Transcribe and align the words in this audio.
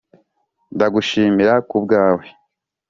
ndagushimira 0.75 1.53
kubwawe. 1.69 2.25